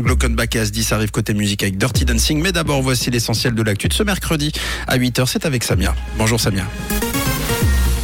[0.00, 2.40] demain, Glockenbach et Asdi arrive côté musique avec Dirty Dancing.
[2.40, 4.52] Mais d'abord, voici l'essentiel de l'actu de ce mercredi
[4.86, 5.26] à 8h.
[5.26, 5.94] C'est avec Samia.
[6.16, 6.64] Bonjour Samia.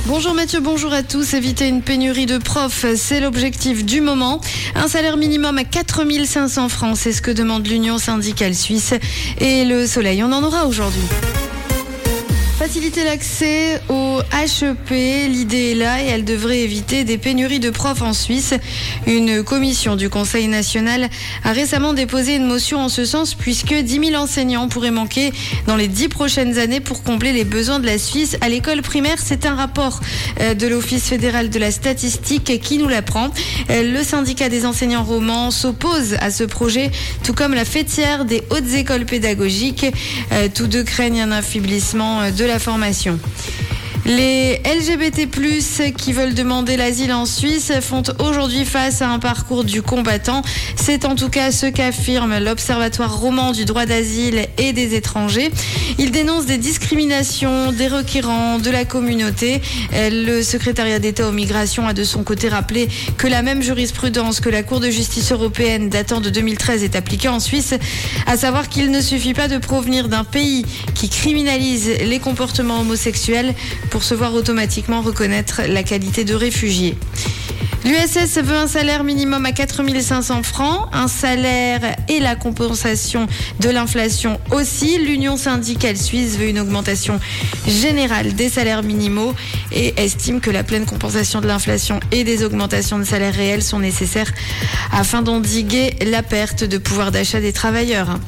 [0.07, 1.35] Bonjour Mathieu, bonjour à tous.
[1.35, 4.41] Éviter une pénurie de profs, c'est l'objectif du moment.
[4.77, 8.95] Un salaire minimum à 4500 francs, c'est ce que demande l'Union syndicale suisse.
[9.39, 11.03] Et le soleil, on en aura aujourd'hui.
[12.59, 14.89] Faciliter l'accès au HEP,
[15.29, 18.55] l'idée est là et elle devrait éviter des pénuries de profs en Suisse.
[19.07, 21.11] Une commission du Conseil national
[21.45, 25.33] a récemment déposé une motion en ce sens puisque 10 000 enseignants pourraient manquer
[25.67, 29.19] dans les 10 prochaines années pour combler les besoins de la Suisse à l'école primaire.
[29.23, 30.01] C'est un rapport
[30.41, 33.29] euh, de l'Office fédéral de la statistique qui nous l'apprend.
[33.69, 36.91] Euh, le syndicat des enseignants romans s'oppose à ce projet,
[37.23, 39.85] tout comme la fêtière des hautes écoles pédagogiques.
[40.33, 43.21] Euh, tous deux craignent un affaiblissement de la formation.
[44.07, 45.27] Les LGBT+,
[45.97, 50.43] qui veulent demander l'asile en Suisse font aujourd'hui face à un parcours du combattant.
[50.77, 55.51] C'est en tout cas ce qu'affirme l'Observatoire roman du droit d'asile et des étrangers.
[55.99, 59.61] Il dénonce des discriminations des requérants de la communauté.
[59.93, 64.51] Le secrétariat d'État aux migrations a de son côté rappelé que la même jurisprudence que
[64.51, 67.75] la Cour de justice européenne datant de 2013 est appliquée en Suisse,
[68.27, 73.53] à savoir qu'il ne suffit pas de provenir d'un pays qui criminalise les comportements homosexuels
[73.97, 76.99] pour se voir automatiquement reconnaître la qualité de réfugié.
[77.87, 83.27] L'USS veut un salaire minimum à 4500 francs, un salaire et la compensation
[83.61, 84.99] de l'inflation aussi.
[84.99, 87.19] L'Union syndicale suisse veut une augmentation
[87.67, 89.33] générale des salaires minimaux
[89.73, 93.79] et estime que la pleine compensation de l'inflation et des augmentations de salaires réels sont
[93.79, 94.31] nécessaires
[94.93, 98.19] afin d'endiguer la perte de pouvoir d'achat des travailleurs.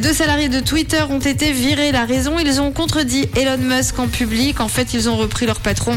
[0.00, 1.92] Deux salariés de Twitter ont été virés.
[1.92, 4.60] La raison, ils ont contredit Elon Musk en public.
[4.60, 5.96] En fait, ils ont repris leur patron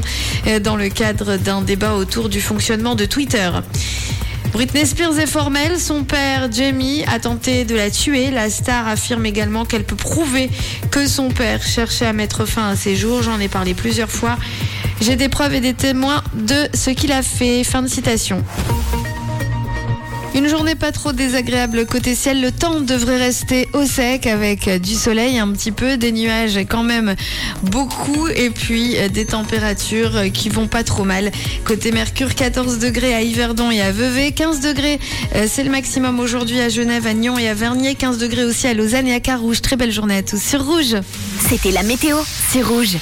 [0.62, 3.50] dans le cadre d'un débat autour du fonctionnement de Twitter.
[4.52, 5.80] Britney Spears est formelle.
[5.80, 8.30] Son père, Jamie, a tenté de la tuer.
[8.30, 10.50] La star affirme également qu'elle peut prouver
[10.92, 13.24] que son père cherchait à mettre fin à ses jours.
[13.24, 14.38] J'en ai parlé plusieurs fois.
[15.02, 17.64] J'ai des preuves et des témoins de ce qu'il a fait.
[17.64, 18.44] Fin de citation.
[20.36, 22.42] Une journée pas trop désagréable côté ciel.
[22.42, 26.82] Le temps devrait rester au sec avec du soleil un petit peu, des nuages quand
[26.82, 27.16] même
[27.62, 31.32] beaucoup et puis des températures qui vont pas trop mal.
[31.66, 35.00] Côté Mercure, 14 degrés à Yverdon et à Vevey, 15 degrés
[35.48, 38.74] c'est le maximum aujourd'hui à Genève, à Nyon et à Vernier, 15 degrés aussi à
[38.74, 39.62] Lausanne et à Carouge.
[39.62, 40.96] Très belle journée à tous sur Rouge.
[41.48, 42.18] C'était la météo,
[42.50, 42.98] c'est Rouge.